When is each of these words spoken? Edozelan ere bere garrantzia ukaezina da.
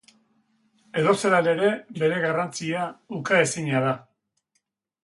Edozelan 1.01 1.49
ere 1.53 1.69
bere 2.01 2.19
garrantzia 2.25 2.89
ukaezina 3.21 3.85
da. 3.87 3.97